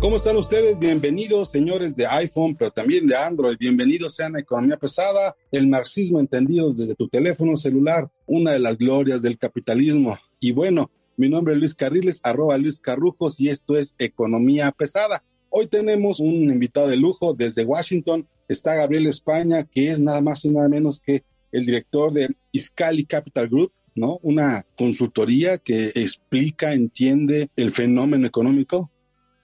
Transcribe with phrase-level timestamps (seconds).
[0.00, 0.78] ¿Cómo están ustedes?
[0.78, 3.56] Bienvenidos, señores de iPhone, pero también de Android.
[3.58, 8.76] Bienvenidos sean a Economía Pesada, el marxismo entendido desde tu teléfono celular, una de las
[8.78, 10.18] glorias del capitalismo.
[10.40, 15.22] Y bueno, mi nombre es Luis Carriles, arroba Luis Carrujos, y esto es Economía Pesada.
[15.50, 18.26] Hoy tenemos un invitado de lujo desde Washington.
[18.48, 21.22] Está Gabriel España, que es nada más y nada menos que
[21.52, 24.18] el director de Iscali Capital Group, ¿no?
[24.22, 28.90] Una consultoría que explica, entiende el fenómeno económico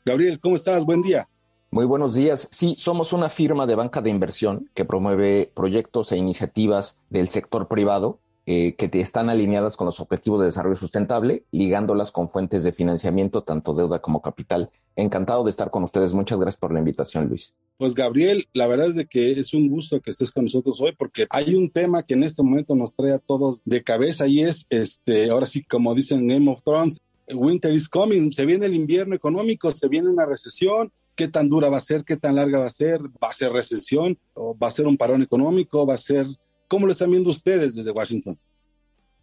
[0.09, 0.87] Gabriel, ¿cómo estás?
[0.87, 1.29] Buen día.
[1.71, 2.49] Muy buenos días.
[2.51, 7.69] Sí, somos una firma de banca de inversión que promueve proyectos e iniciativas del sector
[7.69, 8.19] privado
[8.51, 13.43] eh, que están alineadas con los objetivos de desarrollo sustentable, ligándolas con fuentes de financiamiento,
[13.43, 14.71] tanto deuda como capital.
[14.97, 16.15] Encantado de estar con ustedes.
[16.15, 17.53] Muchas gracias por la invitación, Luis.
[17.77, 20.93] Pues Gabriel, la verdad es de que es un gusto que estés con nosotros hoy
[20.97, 24.41] porque hay un tema que en este momento nos trae a todos de cabeza y
[24.41, 26.99] es, este, ahora sí, como dicen Game of Thrones,
[27.35, 31.69] winter is coming, se viene el invierno económico, se viene una recesión, qué tan dura
[31.69, 34.69] va a ser, qué tan larga va a ser, va a ser recesión, o va
[34.69, 36.27] a ser un parón económico, va a ser,
[36.69, 38.39] ¿cómo lo están viendo ustedes desde Washington?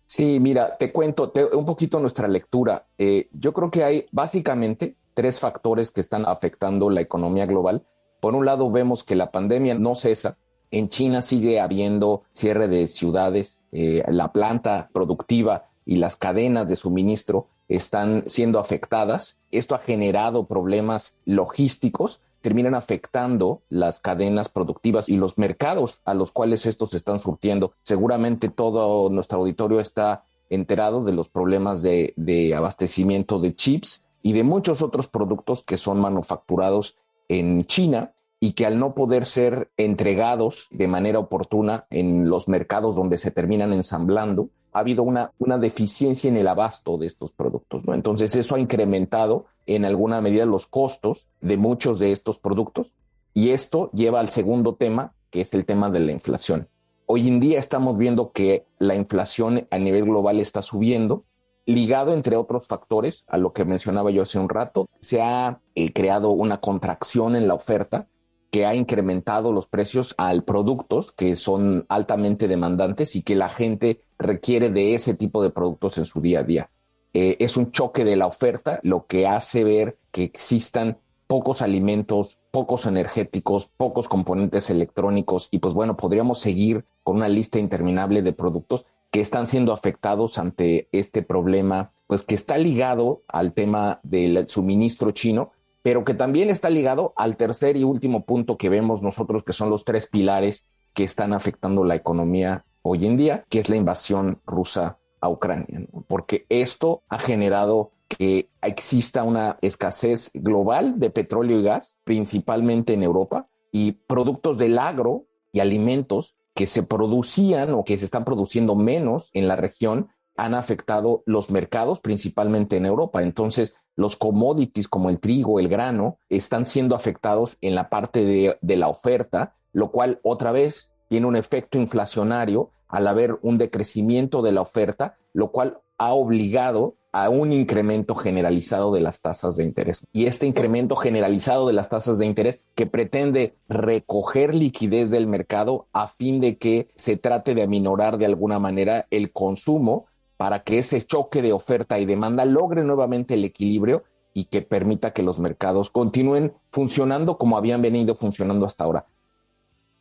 [0.05, 2.87] Sí, mira, te cuento un poquito nuestra lectura.
[2.97, 7.85] Eh, yo creo que hay básicamente tres factores que están afectando la economía global.
[8.19, 10.37] Por un lado, vemos que la pandemia no cesa.
[10.69, 16.75] En China sigue habiendo cierre de ciudades, eh, la planta productiva y las cadenas de
[16.75, 19.37] suministro están siendo afectadas.
[19.51, 26.31] Esto ha generado problemas logísticos, terminan afectando las cadenas productivas y los mercados a los
[26.31, 27.73] cuales estos están surtiendo.
[27.81, 34.43] Seguramente todo nuestro auditorio está enterado de los problemas de, abastecimiento de chips y de
[34.43, 36.95] muchos otros productos que son manufacturados
[37.29, 42.95] en China y que al no poder ser entregados de manera oportuna en los mercados
[42.95, 47.85] donde se terminan ensamblando, ha habido una, una deficiencia en el abasto de estos productos,
[47.85, 47.93] ¿no?
[47.93, 52.93] Entonces eso ha incrementado en alguna medida los costos de muchos de estos productos
[53.33, 56.67] y esto lleva al segundo tema, que es el tema de la inflación.
[57.05, 61.23] Hoy en día estamos viendo que la inflación a nivel global está subiendo,
[61.65, 65.93] ligado entre otros factores a lo que mencionaba yo hace un rato, se ha eh,
[65.93, 68.07] creado una contracción en la oferta
[68.51, 74.01] que ha incrementado los precios a productos que son altamente demandantes y que la gente
[74.17, 76.69] requiere de ese tipo de productos en su día a día.
[77.13, 80.97] Eh, es un choque de la oferta, lo que hace ver que existan
[81.27, 87.59] pocos alimentos, pocos energéticos, pocos componentes electrónicos y pues bueno, podríamos seguir con una lista
[87.59, 93.53] interminable de productos que están siendo afectados ante este problema, pues que está ligado al
[93.53, 95.51] tema del suministro chino,
[95.85, 99.69] pero que también está ligado al tercer y último punto que vemos nosotros, que son
[99.69, 100.65] los tres pilares
[100.95, 105.85] que están afectando la economía hoy en día, que es la invasión rusa a Ucrania,
[106.07, 113.03] porque esto ha generado que exista una escasez global de petróleo y gas, principalmente en
[113.03, 118.75] Europa, y productos del agro y alimentos que se producían o que se están produciendo
[118.75, 123.21] menos en la región han afectado los mercados, principalmente en Europa.
[123.21, 128.75] Entonces, los commodities como el trigo, el grano, están siendo afectados en la parte de,
[128.75, 134.51] la oferta, lo cual otra vez tiene un efecto inflacionario al haber un decrecimiento de
[134.51, 140.01] la oferta, lo cual ha obligado a un incremento generalizado de las tasas de interés.
[140.11, 145.87] Y este incremento generalizado de las tasas de interés que pretende recoger liquidez del mercado
[145.93, 150.79] a fin de que se trate de aminorar de alguna manera el consumo para que
[150.79, 154.03] ese choque de oferta y demanda logre nuevamente el equilibrio
[154.33, 159.05] y que permita que los mercados continúen funcionando como habían venido funcionando hasta ahora.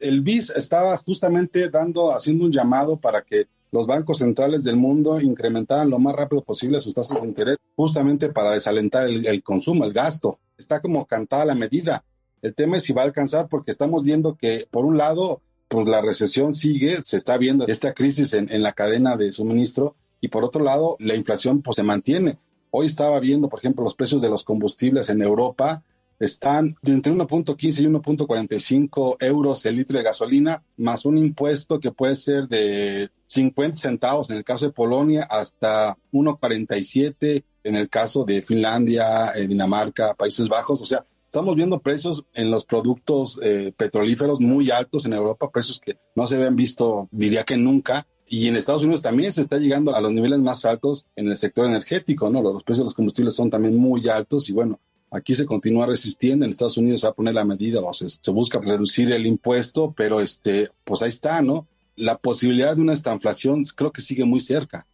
[0.00, 5.20] El BIS estaba justamente dando, haciendo un llamado para que los bancos centrales del mundo
[5.20, 9.92] incrementaran lo más rápido posible sus tasas de interés, justamente para desalentar el, consumo, el
[9.92, 10.38] gasto.
[10.58, 12.04] Está como cantada la medida.
[12.42, 15.88] El tema es si va a alcanzar porque estamos viendo que, por un lado, pues
[15.88, 19.94] la recesión sigue, se está viendo esta crisis en la cadena de suministro
[20.25, 22.38] y por otro lado, la inflación pues se mantiene.
[22.71, 25.82] Hoy estaba viendo, por ejemplo, los precios de los combustibles en Europa
[26.19, 32.15] están entre 1.15 y 1.45 euros el litro de gasolina, más un impuesto que puede
[32.15, 38.41] ser de 50 centavos en el caso de Polonia hasta 1.47 en el caso de
[38.41, 40.81] Finlandia, eh, Dinamarca, Países Bajos.
[40.81, 45.81] O sea, estamos viendo precios en los productos eh, petrolíferos muy altos en Europa, precios
[45.81, 48.06] que no se habían visto, diría que nunca.
[48.26, 51.37] Y en Estados Unidos también se está llegando a los niveles más altos en el
[51.37, 52.43] sector energético, ¿no?
[52.43, 54.81] Los precios de los combustibles son también muy altos y bueno,
[55.11, 56.44] aquí se continúa resistiendo.
[56.44, 59.26] En Estados Unidos se va a poner la medida o se, se busca reducir el
[59.26, 61.67] impuesto, pero este, pues ahí está, ¿no?
[61.97, 64.87] La posibilidad de una estanflación creo que sigue muy cerca.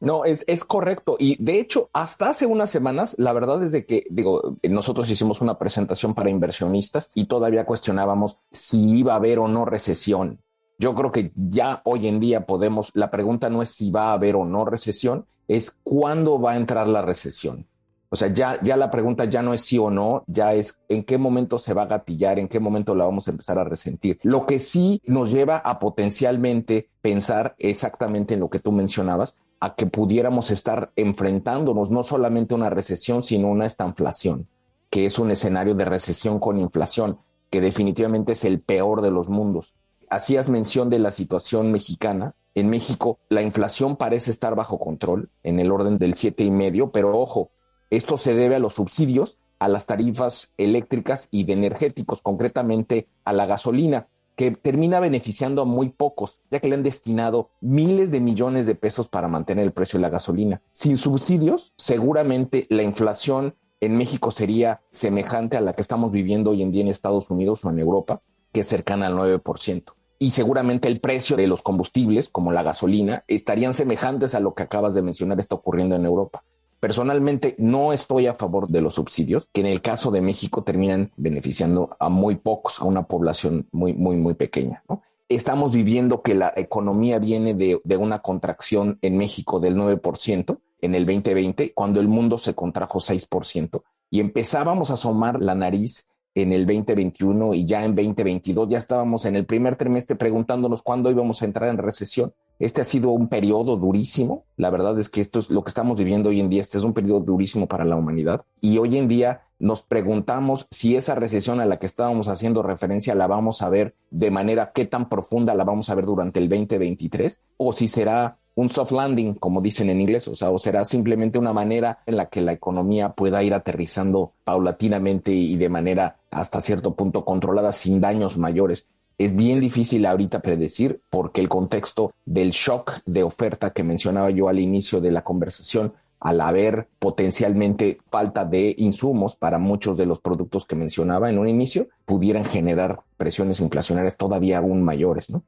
[0.00, 1.16] No, es, es correcto.
[1.18, 5.40] Y de hecho, hasta hace unas semanas, la verdad es de que, digo, nosotros hicimos
[5.40, 10.40] una presentación para inversionistas y todavía cuestionábamos si iba a haber o no recesión.
[10.78, 14.14] Yo creo que ya hoy en día podemos, la pregunta no es si va a
[14.14, 17.66] haber o no recesión, es cuándo va a entrar la recesión.
[18.10, 21.02] O sea, ya, ya la pregunta ya no es sí o no, ya es en
[21.02, 24.20] qué momento se va a gatillar, en qué momento la vamos a empezar a resentir.
[24.22, 29.74] Lo que sí nos lleva a potencialmente pensar exactamente en lo que tú mencionabas, a
[29.74, 34.46] que pudiéramos estar enfrentándonos no solamente a una recesión, sino a una estanflación,
[34.90, 37.18] que es un escenario de recesión con inflación,
[37.50, 39.74] que definitivamente es el peor de los mundos.
[40.14, 42.36] Hacías mención de la situación mexicana.
[42.54, 46.92] En México la inflación parece estar bajo control, en el orden del siete y medio,
[46.92, 47.50] pero ojo,
[47.90, 53.32] esto se debe a los subsidios, a las tarifas eléctricas y de energéticos, concretamente a
[53.32, 54.06] la gasolina
[54.36, 58.76] que termina beneficiando a muy pocos, ya que le han destinado miles de millones de
[58.76, 60.62] pesos para mantener el precio de la gasolina.
[60.70, 66.62] Sin subsidios, seguramente la inflación en México sería semejante a la que estamos viviendo hoy
[66.62, 68.22] en día en Estados Unidos o en Europa,
[68.52, 69.92] que es cercana al 9%.
[70.18, 74.62] Y seguramente el precio de los combustibles, como la gasolina, estarían semejantes a lo que
[74.62, 76.44] acabas de mencionar está ocurriendo en Europa.
[76.80, 81.12] Personalmente no estoy a favor de los subsidios, que en el caso de México terminan
[81.16, 84.82] beneficiando a muy pocos, a una población muy, muy, muy pequeña.
[85.28, 90.94] Estamos viviendo que la economía viene de, de una contracción en México del 9% en
[90.94, 96.52] el 2020, cuando el mundo se contrajo 6%, y empezábamos a asomar la nariz en
[96.52, 101.42] el 2021 y ya en 2022 ya estábamos en el primer trimestre preguntándonos cuándo íbamos
[101.42, 102.34] a entrar en recesión.
[102.58, 104.44] Este ha sido un periodo durísimo.
[104.56, 106.60] La verdad es que esto es lo que estamos viviendo hoy en día.
[106.60, 108.44] Este es un periodo durísimo para la humanidad.
[108.60, 113.14] Y hoy en día nos preguntamos si esa recesión a la que estábamos haciendo referencia
[113.14, 116.48] la vamos a ver de manera qué tan profunda la vamos a ver durante el
[116.48, 120.84] 2023 o si será un soft landing, como dicen en inglés, o sea, o será
[120.84, 126.18] simplemente una manera en la que la economía pueda ir aterrizando paulatinamente y de manera
[126.30, 128.86] hasta cierto punto controlada sin daños mayores
[129.18, 134.48] es bien difícil ahorita predecir porque el contexto del shock de oferta que mencionaba yo
[134.48, 140.20] al inicio de la conversación, al haber potencialmente falta de insumos para muchos de los
[140.20, 145.42] productos que mencionaba en un inicio, pudieran generar presiones inflacionarias todavía aún mayores, ¿no?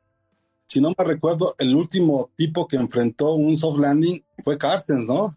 [0.68, 5.36] Si no me recuerdo, el último tipo que enfrentó un soft landing fue Carstens, ¿no?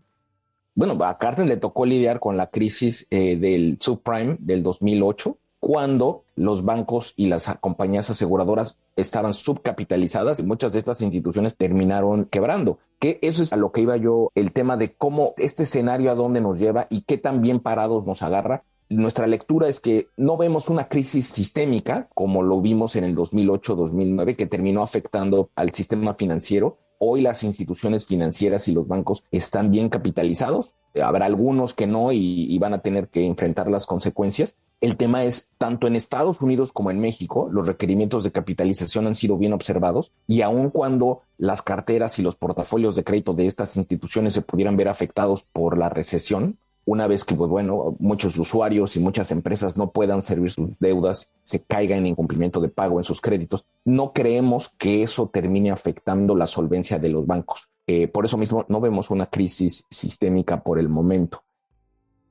[0.75, 6.24] Bueno, a Carstens le tocó lidiar con la crisis eh, del subprime del 2008 cuando
[6.39, 12.80] los bancos y las compañías aseguradoras estaban subcapitalizadas y muchas de estas instituciones terminaron quebrando.
[12.97, 16.15] Que eso es a lo que iba yo, el tema de cómo este escenario a
[16.15, 18.63] dónde nos lleva y qué tan bien parados nos agarra.
[18.88, 24.38] Nuestra lectura es que no vemos una crisis sistémica como lo vimos en el 2008-2009
[24.38, 26.77] que terminó afectando al sistema financiero.
[27.00, 30.75] Hoy las instituciones financieras y los bancos están bien capitalizados.
[31.01, 35.25] Habrá algunos que no y, y van a tener que enfrentar las consecuencias, el tema
[35.25, 39.51] es, tanto en Estados Unidos como en México, los requerimientos de capitalización han sido bien
[39.51, 44.41] observados y aun cuando las carteras y los portafolios de crédito de estas instituciones se
[44.41, 46.58] pudieran ver afectados por la recesión,
[46.89, 51.31] una vez que, pues bueno, muchos usuarios y muchas empresas no puedan servir sus deudas,
[51.43, 56.36] se caigan en incumplimiento de pago en sus créditos, no creemos que eso termine afectando
[56.36, 57.69] la solvencia de los bancos.
[57.86, 61.43] Eh, por eso mismo no vemos una crisis sistémica por el momento.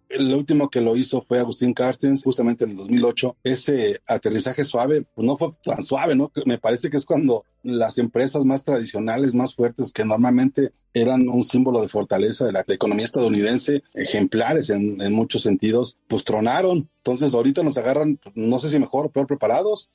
[0.09, 3.37] El último que lo hizo fue Agustín Carstens, justamente en el 2008.
[3.45, 6.33] Ese aterrizaje suave, pues no fue tan suave, ¿no?
[6.47, 11.45] Me parece que es cuando las empresas más tradicionales, más fuertes, que normalmente eran un
[11.45, 16.89] símbolo de fortaleza de la, economía estadounidense, ejemplares en, en, muchos sentidos, pues tronaron.
[16.99, 19.91] Entonces ahorita nos agarran, pues, no sé si mejor o peor preparados,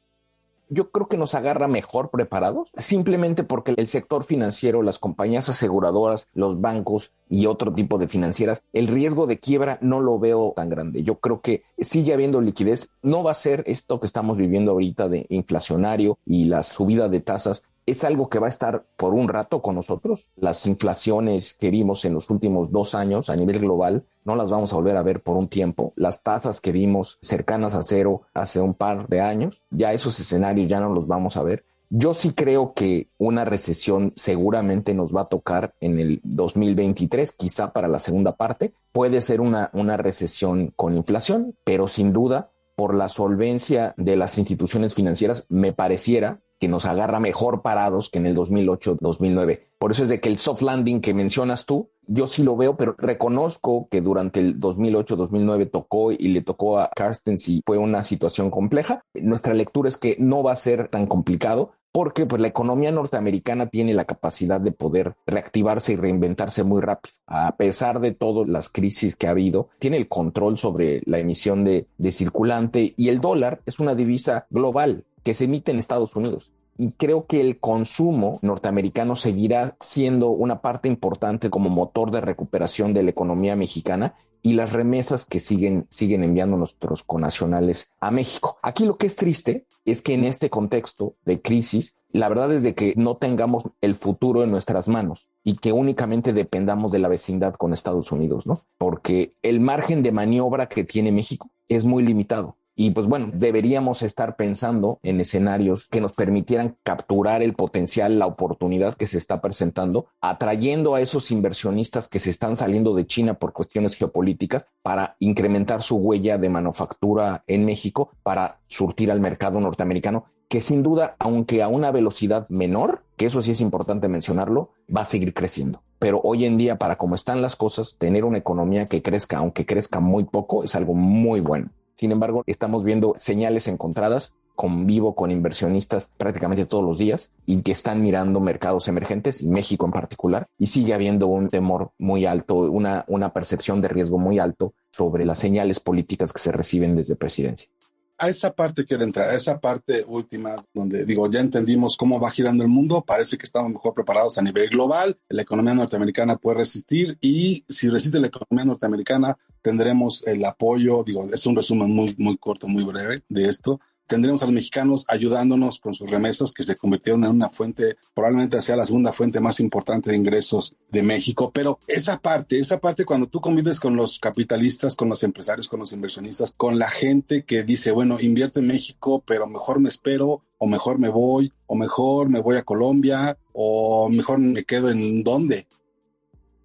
[0.73, 6.27] yo creo que nos agarra mejor preparados, simplemente porque el sector financiero, las compañías aseguradoras,
[6.33, 10.69] los bancos y otro tipo de financieras, el riesgo de quiebra no lo veo tan
[10.69, 11.03] grande.
[11.03, 12.89] Yo creo que sigue habiendo liquidez.
[13.01, 17.21] No va a ser esto que estamos viviendo ahorita de inflacionario y la subida de
[17.21, 20.29] tasas es algo que va a estar por un rato con nosotros.
[20.35, 24.71] Las inflaciones que vimos en los últimos dos años a nivel global no las vamos
[24.71, 25.93] a volver a ver por un tiempo.
[25.95, 30.69] Las tasas que vimos cercanas a cero hace un par de años, ya esos escenarios
[30.69, 31.65] ya no los vamos a ver.
[31.95, 37.71] Yo sí creo que una recesión seguramente nos va a tocar en el 2023, quizá
[37.71, 38.73] para la segunda parte.
[38.91, 44.39] Puede ser una, una recesión con inflación, pero sin duda, por la solvencia de las
[44.39, 49.63] instituciones financieras, me pareciera que nos agarra mejor parados que en el 2008-2009.
[49.77, 52.77] Por eso es de que el soft landing que mencionas tú, yo sí lo veo,
[52.77, 58.05] pero reconozco que durante el 2008-2009 tocó y le tocó a Carstens y fue una
[58.05, 59.03] situación compleja.
[59.13, 63.67] Nuestra lectura es que no va a ser tan complicado porque pues la economía norteamericana
[63.67, 67.15] tiene la capacidad de poder reactivarse y reinventarse muy rápido.
[67.27, 71.65] A pesar de todas las crisis que ha habido, tiene el control sobre la emisión
[71.65, 76.15] de, de circulante y el dólar es una divisa global que se emite en Estados
[76.15, 82.21] Unidos y creo que el consumo norteamericano seguirá siendo una parte importante como motor de
[82.21, 88.11] recuperación de la economía mexicana y las remesas que siguen, siguen enviando nuestros conacionales a
[88.11, 88.57] México.
[88.61, 92.63] Aquí lo que es triste es que en este contexto de crisis, la verdad es
[92.63, 97.07] de que no tengamos el futuro en nuestras manos y que únicamente dependamos de la
[97.07, 98.65] vecindad con Estados Unidos, ¿no?
[98.77, 102.57] Porque el margen de maniobra que tiene México es muy limitado.
[102.75, 108.25] Y pues bueno, deberíamos estar pensando en escenarios que nos permitieran capturar el potencial, la
[108.25, 113.35] oportunidad que se está presentando, atrayendo a esos inversionistas que se están saliendo de China
[113.35, 119.59] por cuestiones geopolíticas para incrementar su huella de manufactura en México, para surtir al mercado
[119.59, 124.71] norteamericano, que sin duda, aunque a una velocidad menor, que eso sí es importante mencionarlo,
[124.95, 125.83] va a seguir creciendo.
[125.99, 129.65] Pero hoy en día, para cómo están las cosas, tener una economía que crezca, aunque
[129.65, 131.69] crezca muy poco, es algo muy bueno.
[131.95, 134.33] Sin embargo, estamos viendo señales encontradas.
[134.55, 139.85] Convivo con inversionistas prácticamente todos los días y que están mirando mercados emergentes, y México
[139.87, 144.37] en particular, y sigue habiendo un temor muy alto, una, una percepción de riesgo muy
[144.37, 147.69] alto sobre las señales políticas que se reciben desde presidencia
[148.17, 152.31] a esa parte quiero entrar, a esa parte última donde digo, ya entendimos cómo va
[152.31, 156.57] girando el mundo, parece que estamos mejor preparados a nivel global, la economía norteamericana puede
[156.59, 162.15] resistir y si resiste la economía norteamericana tendremos el apoyo, digo, es un resumen muy,
[162.17, 166.63] muy corto, muy breve de esto, tendremos a los mexicanos ayudándonos con sus remesas que
[166.63, 171.03] se convirtieron en una fuente, probablemente sea la segunda fuente más importante de ingresos de
[171.03, 171.51] México.
[171.53, 175.79] Pero esa parte, esa parte cuando tú convives con los capitalistas, con los empresarios, con
[175.79, 180.43] los inversionistas, con la gente que dice, bueno, invierto en México, pero mejor me espero
[180.57, 185.21] o mejor me voy, o mejor me voy a Colombia, o mejor me quedo en
[185.21, 185.67] dónde.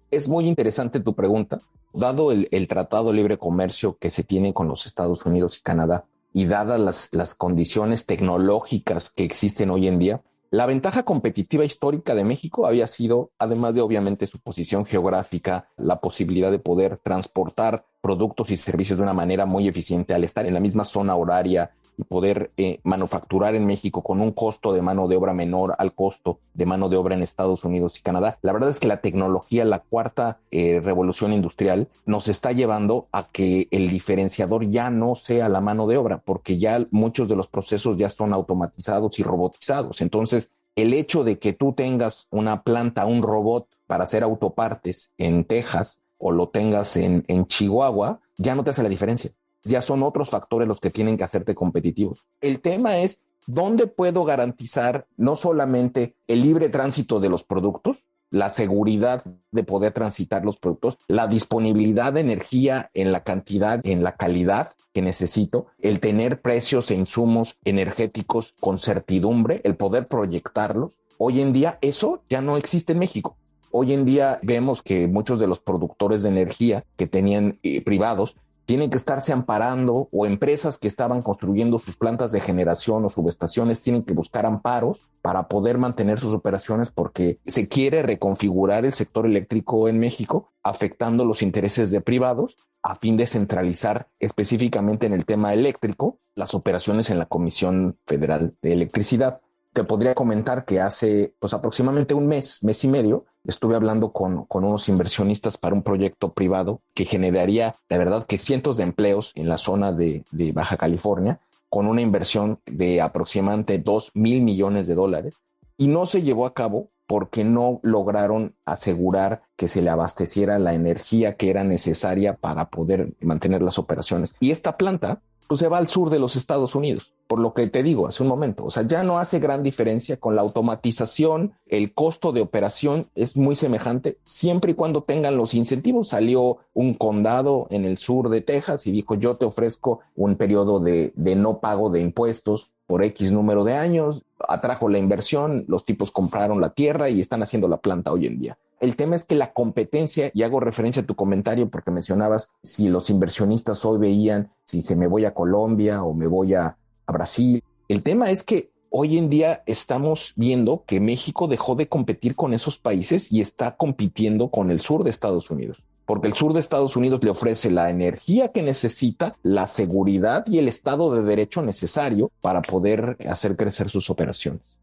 [0.09, 1.61] Es muy interesante tu pregunta.
[1.93, 5.61] Dado el, el Tratado de Libre Comercio que se tiene con los Estados Unidos y
[5.63, 10.21] Canadá, y dadas las, las condiciones tecnológicas que existen hoy en día,
[10.51, 16.01] la ventaja competitiva histórica de México había sido, además de obviamente su posición geográfica, la
[16.01, 20.55] posibilidad de poder transportar productos y servicios de una manera muy eficiente al estar en
[20.55, 25.09] la misma zona horaria y poder eh, manufacturar en México con un costo de mano
[25.09, 28.39] de obra menor al costo de mano de obra en Estados Unidos y Canadá.
[28.41, 33.27] La verdad es que la tecnología, la cuarta eh, revolución industrial, nos está llevando a
[33.27, 37.47] que el diferenciador ya no sea la mano de obra, porque ya muchos de los
[37.47, 39.99] procesos ya son automatizados y robotizados.
[39.99, 45.43] Entonces, el hecho de que tú tengas una planta, un robot para hacer autopartes en
[45.43, 49.31] Texas o lo tengas en, en Chihuahua, ya no te hace la diferencia
[49.63, 52.23] ya son otros factores los que tienen que hacerte competitivos.
[52.41, 58.49] El tema es dónde puedo garantizar no solamente el libre tránsito de los productos, la
[58.49, 64.15] seguridad de poder transitar los productos, la disponibilidad de energía en la cantidad, en la
[64.15, 70.99] calidad que necesito, el tener precios e insumos energéticos con certidumbre, el poder proyectarlos.
[71.17, 73.35] Hoy en día eso ya no existe en México.
[73.71, 78.35] Hoy en día vemos que muchos de los productores de energía que tenían eh, privados
[78.69, 83.81] tienen que estarse amparando o empresas que estaban construyendo sus plantas de generación o subestaciones
[83.81, 89.25] tienen que buscar amparos para poder mantener sus operaciones porque se quiere reconfigurar el sector
[89.25, 95.25] eléctrico en México afectando los intereses de privados a fin de centralizar específicamente en el
[95.25, 99.41] tema eléctrico las operaciones en la Comisión Federal de Electricidad.
[99.73, 104.45] Te podría comentar que hace pues aproximadamente un mes, mes y medio, estuve hablando con,
[104.49, 109.47] unos inversionistas para un proyecto privado que generaría, de verdad, que cientos de empleos en
[109.47, 114.95] la zona de, de Baja California, con una inversión de aproximadamente 2 mil millones de
[114.95, 115.35] dólares.
[115.77, 120.75] Y no se llevó a cabo porque no lograron asegurar que se le abasteciera la
[120.75, 124.35] energía que era necesaria para poder mantener las operaciones.
[124.39, 127.65] Y esta planta pues se va al sur de los Estados Unidos, por lo que
[127.65, 128.65] te digo hace un momento.
[128.65, 133.35] O sea, ya no hace gran diferencia con la automatización, el costo de operación es
[133.35, 136.09] muy semejante, siempre y cuando tengan los incentivos.
[136.09, 140.79] Salió un condado en el sur de Texas y dijo, yo te ofrezco un periodo
[140.79, 145.83] de, de no pago de impuestos por X número de años, atrajo la inversión, los
[145.83, 148.57] tipos compraron la tierra y están haciendo la planta hoy en día.
[148.79, 152.87] El tema es que la competencia, y hago referencia a tu comentario porque mencionabas si
[152.87, 157.11] los inversionistas hoy veían si se me voy a Colombia o me voy a, a
[157.11, 157.61] Brasil.
[157.89, 162.53] El tema es que hoy en día estamos viendo que México dejó de competir con
[162.53, 166.59] esos países y está compitiendo con el sur de Estados Unidos porque el sur de
[166.59, 171.61] Estados Unidos le ofrece la energía que necesita, la seguridad y el estado de derecho
[171.61, 174.78] necesario para poder hacer crecer sus operaciones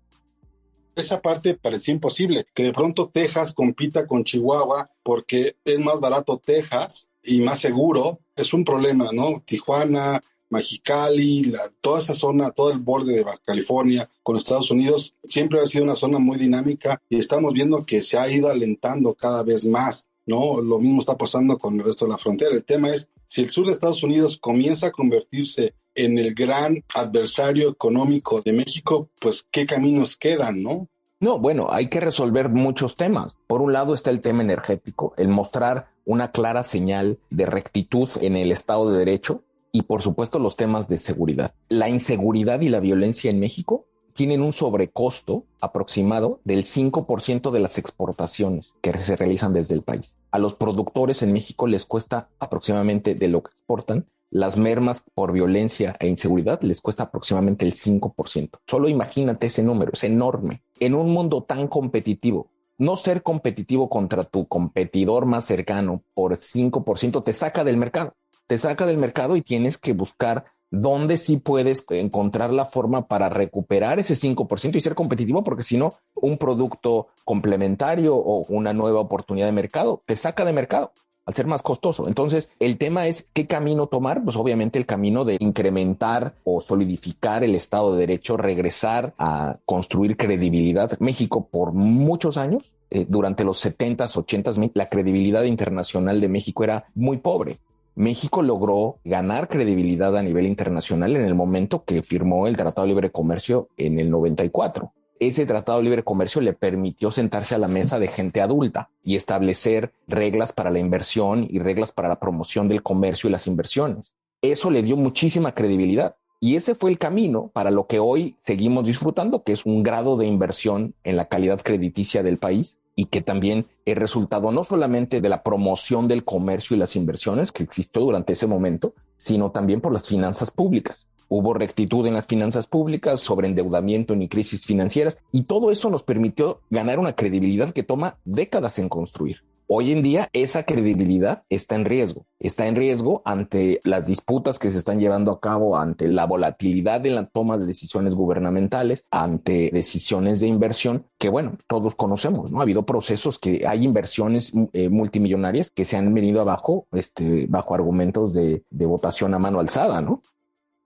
[0.96, 6.40] esa parte parecía imposible, que de pronto Texas compita con Chihuahua porque es más barato
[6.44, 9.42] Texas y más seguro, es un problema, ¿no?
[9.44, 15.60] Tijuana, Mexicali, toda esa zona, todo el borde de Baja California con Estados Unidos, siempre
[15.60, 19.42] ha sido una zona muy dinámica y estamos viendo que se ha ido alentando cada
[19.42, 20.08] vez más.
[20.24, 20.60] ¿no?
[20.60, 22.54] Lo mismo está pasando con el resto de la frontera.
[22.54, 26.76] El tema es, si el sur de Estados Unidos comienza a convertirse en el gran
[26.94, 30.88] adversario económico de México, pues qué caminos quedan, ¿no?
[31.18, 33.38] No, bueno, hay que resolver muchos temas.
[33.46, 38.36] Por un lado está el tema energético, el mostrar una clara señal de rectitud en
[38.36, 41.54] el Estado de Derecho y por supuesto los temas de seguridad.
[41.68, 43.86] La inseguridad y la violencia en México
[44.16, 50.16] tienen un sobrecosto aproximado del 5% de las exportaciones que se realizan desde el país.
[50.30, 55.32] A los productores en México les cuesta aproximadamente de lo que exportan, las mermas por
[55.32, 58.58] violencia e inseguridad les cuesta aproximadamente el 5%.
[58.66, 60.60] Solo imagínate ese número, es enorme.
[60.78, 67.24] En un mundo tan competitivo, no ser competitivo contra tu competidor más cercano por 5%
[67.24, 68.12] te saca del mercado.
[68.46, 73.30] Te saca del mercado y tienes que buscar dónde sí puedes encontrar la forma para
[73.30, 79.00] recuperar ese 5% y ser competitivo, porque si no, un producto complementario o una nueva
[79.00, 80.92] oportunidad de mercado te saca de mercado
[81.26, 82.08] al ser más costoso.
[82.08, 84.24] Entonces, el tema es qué camino tomar.
[84.24, 90.16] Pues obviamente el camino de incrementar o solidificar el Estado de Derecho, regresar a construir
[90.16, 90.98] credibilidad.
[91.00, 96.86] México por muchos años, eh, durante los 70s, 80s, la credibilidad internacional de México era
[96.94, 97.58] muy pobre.
[97.96, 102.88] México logró ganar credibilidad a nivel internacional en el momento que firmó el Tratado de
[102.88, 104.92] Libre Comercio en el 94.
[105.18, 109.16] Ese Tratado de Libre Comercio le permitió sentarse a la mesa de gente adulta y
[109.16, 114.14] establecer reglas para la inversión y reglas para la promoción del comercio y las inversiones.
[114.42, 116.16] Eso le dio muchísima credibilidad.
[116.38, 120.18] Y ese fue el camino para lo que hoy seguimos disfrutando, que es un grado
[120.18, 125.22] de inversión en la calidad crediticia del país y que también es resultado no solamente
[125.22, 129.80] de la promoción del comercio y las inversiones que existió durante ese momento, sino también
[129.80, 131.06] por las finanzas públicas.
[131.28, 136.02] Hubo rectitud en las finanzas públicas, sobre endeudamiento ni crisis financieras, y todo eso nos
[136.02, 139.42] permitió ganar una credibilidad que toma décadas en construir.
[139.68, 142.26] Hoy en día esa credibilidad está en riesgo.
[142.38, 147.04] Está en riesgo ante las disputas que se están llevando a cabo, ante la volatilidad
[147.04, 152.60] en la toma de decisiones gubernamentales, ante decisiones de inversión que, bueno, todos conocemos, ¿no?
[152.60, 157.74] Ha habido procesos que hay inversiones eh, multimillonarias que se han venido abajo, este, bajo
[157.74, 160.22] argumentos de, de votación a mano alzada, ¿no?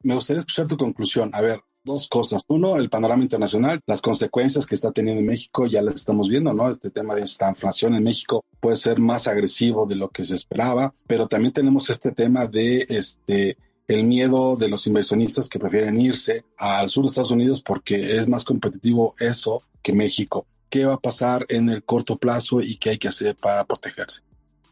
[0.02, 1.30] Me gustaría escuchar tu conclusión.
[1.34, 2.42] A ver, dos cosas.
[2.48, 6.52] Uno, el panorama internacional, las consecuencias que está teniendo en México, ya las estamos viendo,
[6.52, 6.70] ¿no?
[6.70, 10.34] Este tema de esta inflación en México puede ser más agresivo de lo que se
[10.34, 13.56] esperaba, pero también tenemos este tema de este
[13.88, 18.28] el miedo de los inversionistas que prefieren irse al sur de Estados Unidos porque es
[18.28, 20.46] más competitivo eso que México.
[20.68, 24.20] ¿Qué va a pasar en el corto plazo y qué hay que hacer para protegerse?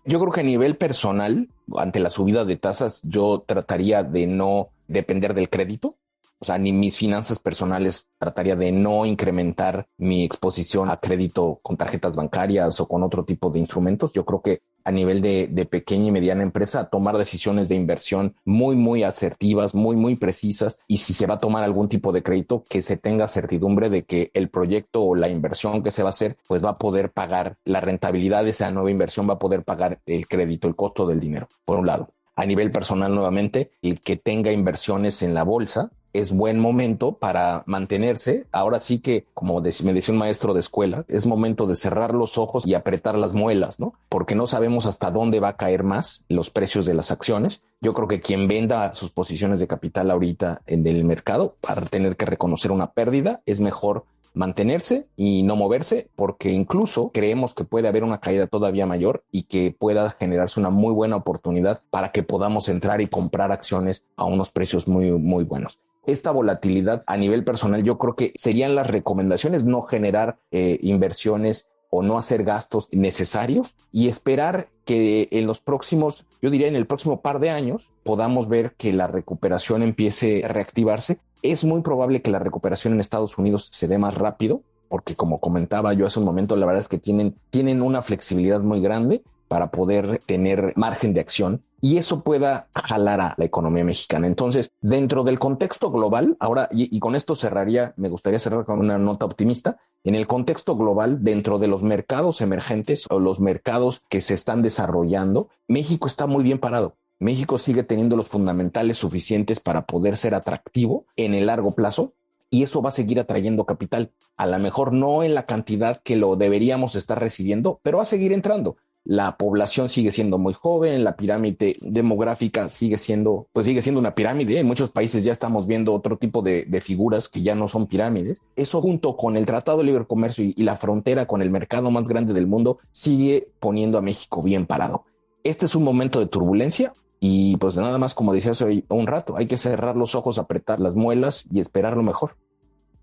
[0.04, 4.68] Yo creo que a nivel personal, ante la subida de tasas, yo trataría de no
[4.88, 5.98] depender del crédito
[6.40, 11.76] o sea, ni mis finanzas personales trataría de no incrementar mi exposición a crédito con
[11.76, 14.12] tarjetas bancarias o con otro tipo de instrumentos.
[14.12, 18.76] Yo creo que a nivel de, pequeña y mediana empresa, tomar decisiones de inversión muy,
[18.76, 20.78] muy asertivas, muy, muy precisas.
[20.86, 24.04] Y si se va a tomar algún tipo de crédito, que se tenga certidumbre de
[24.04, 27.10] que el proyecto o la inversión que se va a hacer, pues va a poder
[27.10, 31.06] pagar la rentabilidad de esa nueva inversión, va a poder pagar el crédito, el costo
[31.06, 32.14] del dinero, por un lado.
[32.38, 37.64] A nivel personal, nuevamente, el que tenga inversiones en la bolsa, es buen momento para
[37.66, 38.46] mantenerse.
[38.52, 42.38] Ahora sí que, como me decía un maestro de escuela, es momento de cerrar los
[42.38, 43.94] ojos y apretar las muelas, ¿no?
[44.08, 47.60] Porque no sabemos hasta dónde va a caer más los precios de las acciones.
[47.80, 52.16] Yo creo que quien venda sus posiciones de capital ahorita en el mercado para tener
[52.16, 54.04] que reconocer una pérdida es mejor
[54.38, 59.42] mantenerse y no moverse, porque incluso creemos que puede haber una caída todavía mayor y
[59.42, 64.24] que pueda generarse una muy buena oportunidad para que podamos entrar y comprar acciones a
[64.24, 68.86] unos precios muy, muy buenos esta volatilidad a nivel personal, yo creo que serían las
[68.86, 75.60] recomendaciones no generar eh, inversiones o no hacer gastos necesarios y esperar que en los
[75.60, 80.44] próximos, yo diría en el próximo par de años, podamos ver que la recuperación empiece
[80.44, 81.18] a reactivarse.
[81.42, 85.40] Es muy probable que la recuperación en Estados Unidos se dé más rápido, porque como
[85.40, 89.22] comentaba yo hace un momento, la verdad es que tienen, tienen una flexibilidad muy grande
[89.46, 94.26] para poder tener margen de acción y eso pueda jalar a la economía mexicana.
[94.26, 98.98] Entonces, dentro del contexto global, ahora, y, con esto cerraría, me gustaría cerrar con una
[98.98, 104.20] nota optimista, en el contexto global, dentro de los mercados emergentes o los mercados que
[104.20, 106.96] se están desarrollando, México está muy bien parado.
[107.18, 112.14] México sigue teniendo los fundamentales suficientes para poder ser atractivo en el largo plazo
[112.50, 114.12] y eso va a seguir atrayendo capital.
[114.36, 118.06] A lo mejor no en la cantidad que lo deberíamos estar recibiendo, pero va a
[118.06, 118.76] seguir entrando
[119.08, 124.14] la población sigue siendo muy joven, la pirámide demográfica sigue siendo, pues sigue siendo una
[124.14, 124.58] pirámide.
[124.58, 128.38] En muchos países ya estamos viendo otro tipo de, figuras que ya no son pirámides.
[128.54, 132.06] Eso junto con el Tratado de Libre Comercio y, la frontera con el mercado más
[132.06, 135.06] grande del mundo sigue poniendo a México bien parado.
[135.42, 139.36] Este es un momento de turbulencia y pues nada más como decía hace un rato,
[139.36, 142.36] hay que cerrar los ojos, apretar las muelas y esperar lo mejor.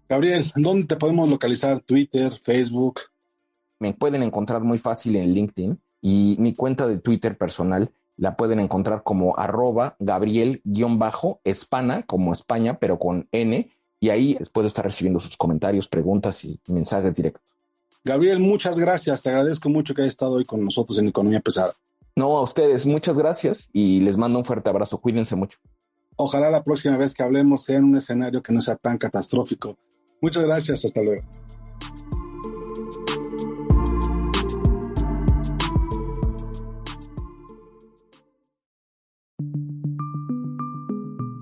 [0.08, 1.82] Gabriel, ¿dónde te podemos localizar?
[1.82, 3.02] Twitter, Facebook.
[3.80, 8.60] Me pueden encontrar muy fácil en LinkedIn y mi cuenta de Twitter personal la pueden
[8.60, 15.36] encontrar como arroba Gabriel-Espana, como España, pero con N, y ahí puedo estar recibiendo sus
[15.36, 17.44] comentarios, preguntas y mensajes directos.
[18.04, 19.24] Gabriel, muchas gracias.
[19.24, 21.74] Te agradezco mucho que hayas estado hoy con nosotros en Economía Pesada.
[22.18, 25.02] No, a ustedes, muchas gracias y les mando un fuerte abrazo.
[25.02, 25.60] Cuídense mucho.
[26.16, 29.78] Ojalá la próxima vez que hablemos sea en un escenario que no sea tan catastrófico.
[30.22, 30.86] Muchas gracias.
[30.86, 31.24] Hasta luego.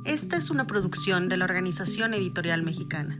[0.05, 3.19] Esta es una producción de la Organización Editorial Mexicana.